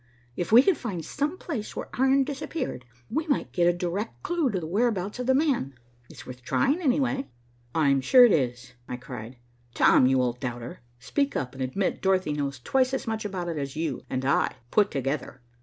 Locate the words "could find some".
0.63-1.37